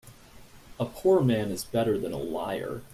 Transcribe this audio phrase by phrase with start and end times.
[0.79, 2.81] A poor man is better than a liar.